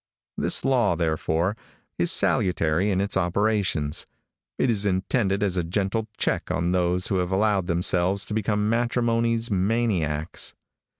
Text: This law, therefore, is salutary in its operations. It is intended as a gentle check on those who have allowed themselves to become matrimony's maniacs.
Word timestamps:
This 0.35 0.65
law, 0.65 0.95
therefore, 0.95 1.55
is 1.99 2.11
salutary 2.11 2.89
in 2.89 2.99
its 2.99 3.15
operations. 3.15 4.07
It 4.57 4.71
is 4.71 4.83
intended 4.83 5.43
as 5.43 5.57
a 5.57 5.63
gentle 5.63 6.07
check 6.17 6.49
on 6.49 6.71
those 6.71 7.05
who 7.09 7.17
have 7.17 7.29
allowed 7.29 7.67
themselves 7.67 8.25
to 8.25 8.33
become 8.33 8.67
matrimony's 8.67 9.51
maniacs. 9.51 10.55